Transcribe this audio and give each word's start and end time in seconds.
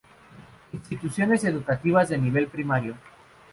Instituciones 0.73 1.43
Educativas 1.43 2.09
de 2.09 2.17
Nivel 2.17 2.47
Primario. 2.47 2.95